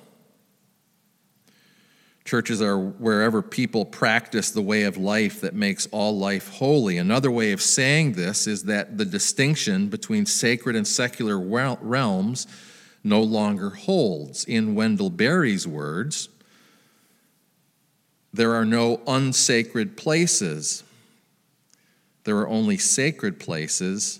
Churches 2.26 2.60
are 2.60 2.78
wherever 2.78 3.44
people 3.44 3.86
practice 3.86 4.50
the 4.50 4.62
way 4.62 4.82
of 4.84 4.98
life 4.98 5.42
that 5.42 5.54
makes 5.54 5.86
all 5.92 6.18
life 6.18 6.50
holy. 6.50 6.98
Another 6.98 7.30
way 7.30 7.52
of 7.52 7.62
saying 7.62 8.14
this 8.14 8.48
is 8.48 8.64
that 8.64 8.98
the 8.98 9.06
distinction 9.06 9.90
between 9.90 10.26
sacred 10.26 10.76
and 10.76 10.88
secular 10.88 11.40
realms 11.40 12.48
no 13.04 13.22
longer 13.22 13.70
holds. 13.70 14.44
In 14.44 14.74
Wendell 14.74 15.12
Berry's 15.12 15.68
words, 15.68 16.30
there 18.34 18.56
are 18.56 18.66
no 18.66 19.02
unsacred 19.08 19.96
places, 19.96 20.84
there 22.24 22.38
are 22.38 22.48
only 22.48 22.78
sacred 22.78 23.40
places 23.40 24.20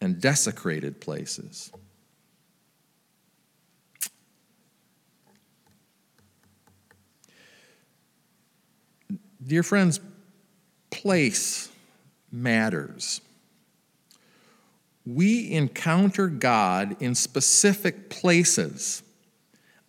and 0.00 0.20
desecrated 0.20 1.00
places. 1.00 1.72
Dear 9.44 9.62
friends, 9.62 10.00
place 10.90 11.70
matters. 12.32 13.20
We 15.06 15.52
encounter 15.52 16.28
God 16.28 16.96
in 17.00 17.14
specific 17.14 18.10
places, 18.10 19.02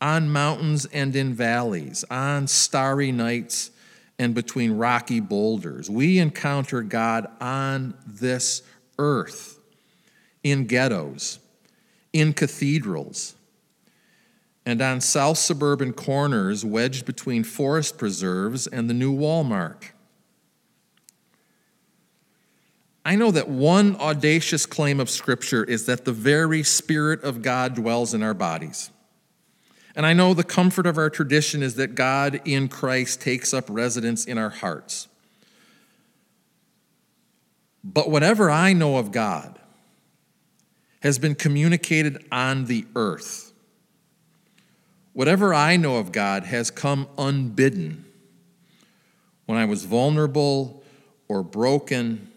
on 0.01 0.29
mountains 0.29 0.85
and 0.85 1.15
in 1.15 1.33
valleys, 1.33 2.05
on 2.09 2.47
starry 2.47 3.11
nights 3.11 3.71
and 4.17 4.35
between 4.35 4.73
rocky 4.73 5.19
boulders. 5.19 5.89
We 5.89 6.19
encounter 6.19 6.81
God 6.81 7.27
on 7.41 7.95
this 8.05 8.61
earth, 8.97 9.59
in 10.43 10.67
ghettos, 10.67 11.39
in 12.13 12.33
cathedrals, 12.33 13.35
and 14.69 14.83
on 14.83 15.01
south 15.01 15.39
suburban 15.39 15.91
corners 15.91 16.63
wedged 16.63 17.03
between 17.03 17.43
forest 17.43 17.97
preserves 17.97 18.67
and 18.67 18.87
the 18.87 18.93
new 18.93 19.11
Walmart. 19.11 19.89
I 23.03 23.15
know 23.15 23.31
that 23.31 23.49
one 23.49 23.95
audacious 23.95 24.67
claim 24.67 24.99
of 24.99 25.09
Scripture 25.09 25.63
is 25.63 25.87
that 25.87 26.05
the 26.05 26.11
very 26.11 26.61
Spirit 26.61 27.23
of 27.23 27.41
God 27.41 27.73
dwells 27.73 28.13
in 28.13 28.21
our 28.21 28.35
bodies. 28.35 28.91
And 29.95 30.05
I 30.05 30.13
know 30.13 30.35
the 30.35 30.43
comfort 30.43 30.85
of 30.85 30.99
our 30.99 31.09
tradition 31.09 31.63
is 31.63 31.73
that 31.77 31.95
God 31.95 32.39
in 32.45 32.67
Christ 32.67 33.21
takes 33.21 33.55
up 33.55 33.65
residence 33.69 34.23
in 34.23 34.37
our 34.37 34.51
hearts. 34.51 35.07
But 37.83 38.11
whatever 38.11 38.51
I 38.51 38.73
know 38.73 38.97
of 38.97 39.11
God 39.11 39.57
has 40.99 41.17
been 41.17 41.33
communicated 41.33 42.23
on 42.31 42.65
the 42.65 42.85
earth 42.95 43.48
Whatever 45.19 45.53
I 45.53 45.75
know 45.75 45.97
of 45.97 46.13
God 46.13 46.45
has 46.45 46.71
come 46.71 47.05
unbidden 47.17 48.05
when 49.47 49.57
I 49.57 49.65
was 49.65 49.83
vulnerable 49.83 50.81
or 51.27 51.43
broken 51.43 52.31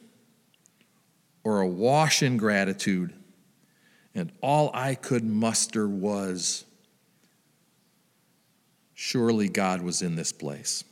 or 1.45 1.61
awash 1.61 2.25
in 2.25 2.37
gratitude, 2.37 3.13
and 4.17 4.33
all 4.41 4.69
I 4.75 4.97
could 4.97 5.23
muster 5.23 5.87
was, 5.87 6.65
surely 8.95 9.49
God 9.49 9.83
was 9.83 10.03
in 10.03 10.17
this 10.17 10.33
place. 10.33 10.83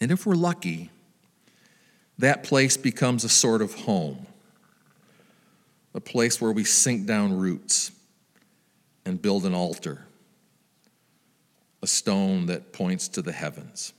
And 0.00 0.12
if 0.12 0.26
we're 0.26 0.36
lucky, 0.36 0.92
that 2.18 2.44
place 2.44 2.76
becomes 2.76 3.24
a 3.24 3.28
sort 3.28 3.62
of 3.62 3.74
home, 3.74 4.28
a 5.92 6.00
place 6.00 6.40
where 6.40 6.52
we 6.52 6.62
sink 6.62 7.04
down 7.04 7.36
roots 7.36 7.90
and 9.08 9.22
build 9.22 9.46
an 9.46 9.54
altar, 9.54 10.04
a 11.82 11.86
stone 11.86 12.44
that 12.44 12.74
points 12.74 13.08
to 13.08 13.22
the 13.22 13.32
heavens. 13.32 13.94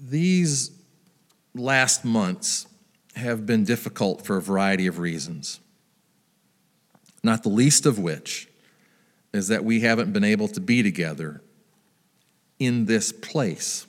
These 0.00 0.70
last 1.54 2.02
months 2.02 2.66
have 3.14 3.44
been 3.44 3.64
difficult 3.64 4.24
for 4.24 4.38
a 4.38 4.42
variety 4.42 4.86
of 4.86 4.98
reasons, 4.98 5.60
not 7.22 7.42
the 7.42 7.50
least 7.50 7.84
of 7.84 7.98
which 7.98 8.48
is 9.34 9.48
that 9.48 9.62
we 9.62 9.80
haven't 9.80 10.14
been 10.14 10.24
able 10.24 10.48
to 10.48 10.60
be 10.60 10.82
together 10.82 11.42
in 12.58 12.86
this 12.86 13.12
place. 13.12 13.86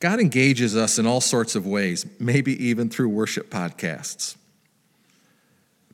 God 0.00 0.20
engages 0.20 0.76
us 0.76 0.98
in 0.98 1.06
all 1.06 1.20
sorts 1.20 1.54
of 1.54 1.66
ways, 1.66 2.06
maybe 2.20 2.52
even 2.64 2.88
through 2.88 3.08
worship 3.08 3.50
podcasts. 3.50 4.36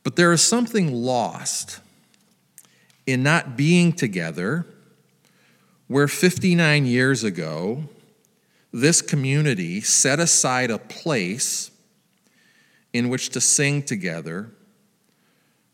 But 0.03 0.17
there 0.17 0.33
is 0.33 0.43
something 0.43 0.93
lost 0.93 1.81
in 3.07 3.23
not 3.23 3.57
being 3.57 3.93
together 3.93 4.67
where 5.89 6.09
59 6.09 6.87
years 6.87 7.25
ago, 7.25 7.85
this 8.73 9.01
community 9.01 9.81
set 9.81 10.19
aside 10.19 10.71
a 10.71 10.79
place 10.79 11.71
in 12.93 13.09
which 13.09 13.31
to 13.31 13.41
sing 13.41 13.83
together, 13.83 14.51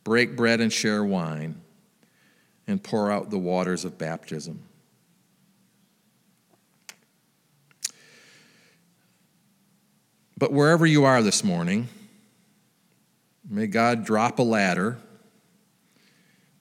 break 0.04 0.36
bread 0.36 0.60
and 0.60 0.72
share 0.72 1.04
wine, 1.04 1.60
and 2.66 2.82
pour 2.82 3.10
out 3.10 3.30
the 3.30 3.38
waters 3.38 3.84
of 3.84 3.98
baptism. 3.98 4.62
But 10.40 10.54
wherever 10.54 10.86
you 10.86 11.04
are 11.04 11.22
this 11.22 11.44
morning, 11.44 11.88
may 13.46 13.66
God 13.66 14.06
drop 14.06 14.38
a 14.38 14.42
ladder, 14.42 14.96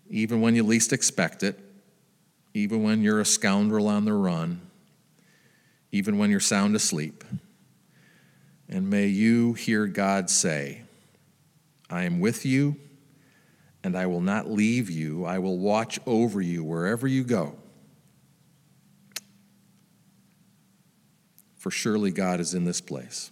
even 0.09 0.41
when 0.41 0.53
you 0.53 0.63
least 0.63 0.91
expect 0.91 1.43
it, 1.43 1.57
even 2.53 2.83
when 2.83 3.01
you're 3.01 3.21
a 3.21 3.25
scoundrel 3.25 3.87
on 3.87 4.03
the 4.03 4.11
run, 4.11 4.59
even 5.93 6.17
when 6.17 6.29
you're 6.29 6.41
sound 6.41 6.75
asleep. 6.75 7.23
And 8.67 8.89
may 8.89 9.07
you 9.07 9.53
hear 9.53 9.87
God 9.87 10.29
say, 10.29 10.81
I 11.89 12.03
am 12.03 12.19
with 12.19 12.45
you, 12.45 12.75
and 13.81 13.97
I 13.97 14.07
will 14.07 14.19
not 14.19 14.51
leave 14.51 14.89
you. 14.89 15.23
I 15.23 15.39
will 15.39 15.57
watch 15.57 16.01
over 16.05 16.41
you 16.41 16.65
wherever 16.65 17.07
you 17.07 17.23
go. 17.23 17.55
for 21.59 21.71
surely 21.71 22.09
God 22.09 22.39
is 22.39 22.53
in 22.53 22.63
this 22.63 22.79
place. 22.79 23.31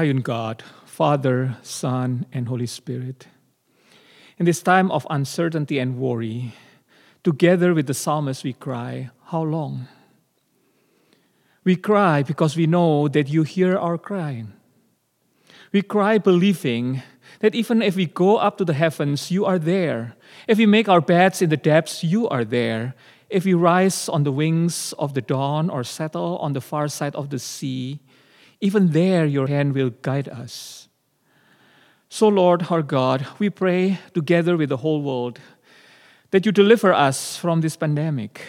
Triune 0.00 0.22
God, 0.22 0.62
Father, 0.86 1.58
Son, 1.60 2.24
and 2.32 2.48
Holy 2.48 2.64
Spirit. 2.64 3.28
In 4.38 4.46
this 4.46 4.62
time 4.62 4.90
of 4.90 5.06
uncertainty 5.10 5.78
and 5.78 5.98
worry, 5.98 6.54
together 7.22 7.74
with 7.74 7.86
the 7.86 7.92
psalmist, 7.92 8.42
we 8.42 8.54
cry, 8.54 9.10
How 9.26 9.42
long? 9.42 9.88
We 11.64 11.76
cry 11.76 12.22
because 12.22 12.56
we 12.56 12.66
know 12.66 13.08
that 13.08 13.28
you 13.28 13.42
hear 13.42 13.76
our 13.76 13.98
crying. 13.98 14.54
We 15.70 15.82
cry 15.82 16.16
believing 16.16 17.02
that 17.40 17.54
even 17.54 17.82
if 17.82 17.94
we 17.94 18.06
go 18.06 18.38
up 18.38 18.56
to 18.56 18.64
the 18.64 18.72
heavens, 18.72 19.30
you 19.30 19.44
are 19.44 19.58
there. 19.58 20.16
If 20.48 20.56
we 20.56 20.64
make 20.64 20.88
our 20.88 21.02
beds 21.02 21.42
in 21.42 21.50
the 21.50 21.58
depths, 21.58 22.02
you 22.02 22.26
are 22.26 22.46
there. 22.46 22.94
If 23.28 23.44
we 23.44 23.52
rise 23.52 24.08
on 24.08 24.24
the 24.24 24.32
wings 24.32 24.94
of 24.98 25.12
the 25.12 25.20
dawn 25.20 25.68
or 25.68 25.84
settle 25.84 26.38
on 26.38 26.54
the 26.54 26.62
far 26.62 26.88
side 26.88 27.14
of 27.14 27.28
the 27.28 27.38
sea, 27.38 28.00
even 28.60 28.90
there 28.90 29.26
your 29.26 29.46
hand 29.46 29.74
will 29.74 29.90
guide 29.90 30.28
us. 30.28 30.88
So, 32.08 32.28
Lord 32.28 32.66
our 32.70 32.82
God, 32.82 33.26
we 33.38 33.50
pray 33.50 34.00
together 34.12 34.56
with 34.56 34.68
the 34.68 34.78
whole 34.78 35.00
world 35.00 35.38
that 36.30 36.44
you 36.44 36.52
deliver 36.52 36.92
us 36.92 37.36
from 37.36 37.60
this 37.60 37.76
pandemic. 37.76 38.42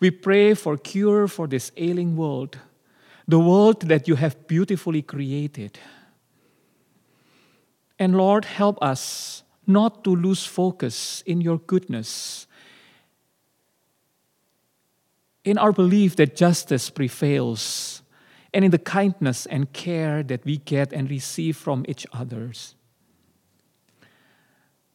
We 0.00 0.10
pray 0.10 0.54
for 0.54 0.76
cure 0.76 1.28
for 1.28 1.46
this 1.46 1.72
ailing 1.76 2.16
world, 2.16 2.58
the 3.26 3.38
world 3.38 3.82
that 3.82 4.08
you 4.08 4.16
have 4.16 4.46
beautifully 4.46 5.02
created. 5.02 5.78
And 7.98 8.16
Lord, 8.16 8.44
help 8.44 8.82
us 8.82 9.42
not 9.66 10.04
to 10.04 10.14
lose 10.14 10.44
focus 10.44 11.22
in 11.26 11.40
your 11.40 11.58
goodness, 11.58 12.46
in 15.44 15.56
our 15.58 15.72
belief 15.72 16.16
that 16.16 16.36
justice 16.36 16.90
prevails, 16.90 18.02
and 18.56 18.64
in 18.64 18.70
the 18.70 18.78
kindness 18.78 19.44
and 19.44 19.70
care 19.74 20.22
that 20.22 20.42
we 20.46 20.56
get 20.56 20.90
and 20.90 21.10
receive 21.10 21.58
from 21.58 21.84
each 21.86 22.06
others. 22.10 22.74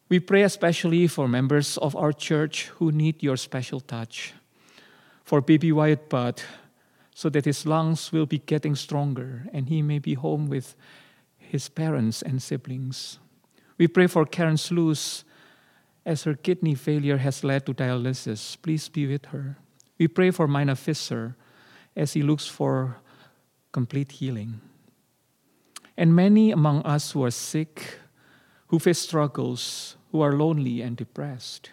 We 0.10 0.20
pray 0.20 0.42
especially 0.42 1.06
for 1.06 1.28
members 1.28 1.78
of 1.78 1.96
our 1.96 2.12
church 2.12 2.72
who 2.80 2.92
need 2.92 3.22
your 3.22 3.38
special 3.38 3.80
touch. 3.80 4.34
For 5.24 5.42
baby 5.42 5.72
Wyatt 5.72 6.10
Budd, 6.10 6.42
so 7.14 7.30
that 7.30 7.46
his 7.46 7.68
lungs 7.68 8.12
will 8.12 8.26
be 8.26 8.40
getting 8.40 8.74
stronger 8.74 9.46
and 9.54 9.70
he 9.70 9.84
may 9.84 10.00
be 10.00 10.16
home 10.16 10.50
with 10.50 10.76
his 11.38 11.70
parents 11.70 12.24
and 12.24 12.42
siblings. 12.42 13.20
We 13.78 13.88
pray 13.88 14.08
for 14.08 14.26
Karen 14.26 14.58
Sluice 14.58 15.24
as 16.04 16.24
her 16.24 16.34
kidney 16.34 16.74
failure 16.74 17.18
has 17.18 17.44
led 17.44 17.68
to 17.68 17.76
dialysis. 17.76 18.60
Please 18.60 18.90
be 18.90 19.06
with 19.06 19.26
her. 19.26 19.60
We 20.00 20.08
pray 20.08 20.32
for 20.32 20.48
Mina 20.48 20.74
Fisser 20.74 21.36
as 21.96 22.14
he 22.14 22.24
looks 22.24 22.48
for 22.48 22.98
complete 23.72 24.14
healing. 24.14 24.62
And 25.98 26.16
many 26.16 26.52
among 26.52 26.82
us 26.84 27.12
who 27.12 27.24
are 27.24 27.32
sick, 27.32 28.00
who 28.68 28.80
face 28.80 29.00
struggles, 29.00 29.96
who 30.12 30.22
are 30.22 30.34
lonely 30.34 30.82
and 30.82 30.98
depressed. 30.98 31.72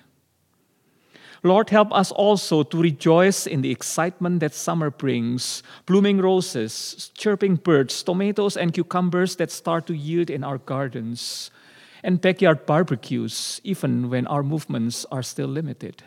Lord, 1.44 1.70
help 1.70 1.92
us 1.92 2.10
also 2.10 2.64
to 2.64 2.82
rejoice 2.82 3.46
in 3.46 3.62
the 3.62 3.70
excitement 3.70 4.40
that 4.40 4.54
summer 4.54 4.90
brings 4.90 5.62
blooming 5.86 6.18
roses, 6.18 7.12
chirping 7.14 7.56
birds, 7.56 8.02
tomatoes, 8.02 8.56
and 8.56 8.74
cucumbers 8.74 9.36
that 9.36 9.52
start 9.52 9.86
to 9.86 9.94
yield 9.94 10.30
in 10.30 10.42
our 10.42 10.58
gardens, 10.58 11.50
and 12.02 12.20
backyard 12.20 12.66
barbecues, 12.66 13.60
even 13.62 14.10
when 14.10 14.26
our 14.26 14.42
movements 14.42 15.06
are 15.12 15.22
still 15.22 15.48
limited. 15.48 16.02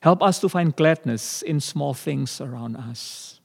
Help 0.00 0.22
us 0.22 0.38
to 0.40 0.48
find 0.48 0.76
gladness 0.76 1.42
in 1.42 1.60
small 1.60 1.94
things 1.94 2.40
around 2.40 2.76
us. 2.76 3.37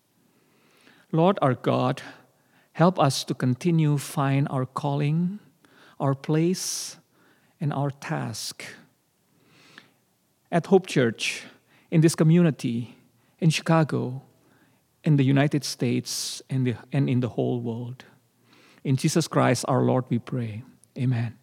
Lord 1.13 1.37
our 1.43 1.53
God, 1.53 2.01
help 2.73 2.99
us 2.99 3.23
to 3.25 3.35
continue 3.35 3.99
find 3.99 4.47
our 4.49 4.65
calling, 4.65 5.39
our 5.99 6.15
place, 6.15 6.97
and 7.61 7.71
our 7.71 7.91
task. 7.91 8.65
At 10.51 10.65
Hope 10.65 10.87
Church, 10.87 11.43
in 11.91 12.01
this 12.01 12.15
community, 12.15 12.97
in 13.39 13.51
Chicago, 13.51 14.23
in 15.03 15.17
the 15.17 15.23
United 15.23 15.63
States, 15.63 16.41
and, 16.49 16.65
the, 16.65 16.75
and 16.91 17.07
in 17.07 17.19
the 17.19 17.29
whole 17.29 17.61
world. 17.61 18.05
In 18.83 18.95
Jesus 18.95 19.27
Christ 19.27 19.65
our 19.67 19.83
Lord, 19.83 20.05
we 20.09 20.17
pray. 20.17 20.63
Amen. 20.97 21.37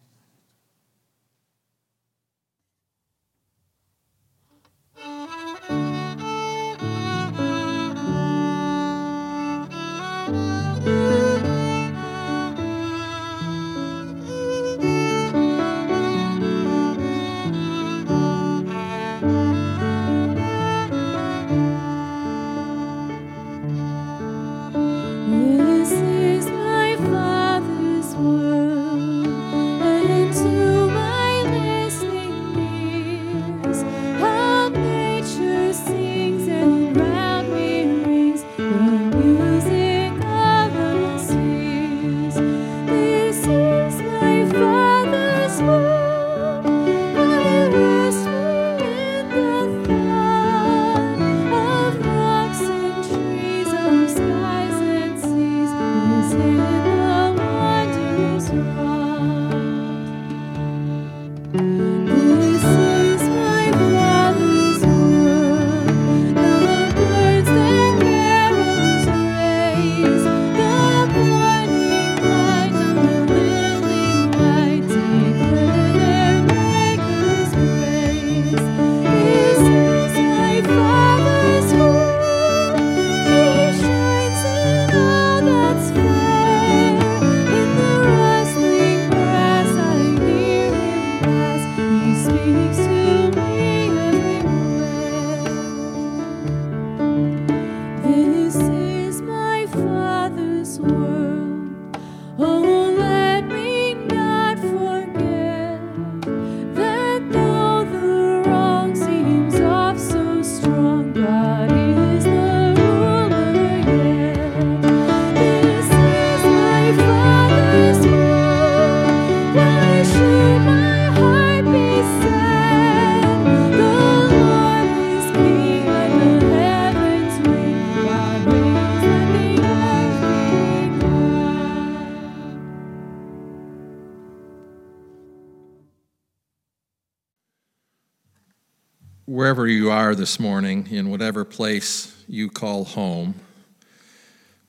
this 140.21 140.39
morning 140.39 140.87
in 140.91 141.09
whatever 141.09 141.43
place 141.43 142.23
you 142.27 142.47
call 142.47 142.85
home. 142.85 143.33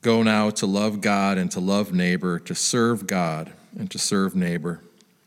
Go 0.01 0.23
now 0.23 0.49
to 0.49 0.65
love 0.65 0.99
God 0.99 1.37
and 1.37 1.51
to 1.51 1.59
love 1.59 1.93
neighbor, 1.93 2.39
to 2.39 2.55
serve 2.55 3.05
God 3.05 3.53
and 3.77 3.91
to 3.91 3.99
serve 3.99 4.35
neighbor. 4.35 4.81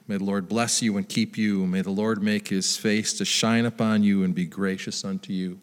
May 0.09 0.17
the 0.17 0.25
Lord 0.25 0.49
bless 0.49 0.83
you 0.83 0.97
and 0.97 1.09
keep 1.09 1.39
you. 1.39 1.65
May 1.65 1.83
the 1.83 1.93
Lord 1.93 2.25
make 2.25 2.49
his 2.49 2.77
face 2.77 3.13
to 3.19 3.25
shine 3.25 3.67
upon 3.67 4.03
you 4.03 4.25
and 4.25 4.35
be 4.35 4.47
gracious 4.47 5.05
unto 5.05 5.33
you. 5.33 5.61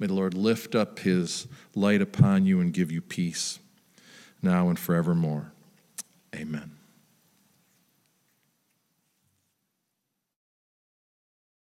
May 0.00 0.08
the 0.08 0.14
Lord 0.14 0.34
lift 0.34 0.74
up 0.74 0.98
his 0.98 1.46
light 1.76 2.02
upon 2.02 2.46
you 2.46 2.58
and 2.58 2.72
give 2.72 2.90
you 2.90 3.00
peace 3.00 3.60
now 4.42 4.70
and 4.70 4.76
forevermore. 4.76 5.52
Amen. 6.34 6.73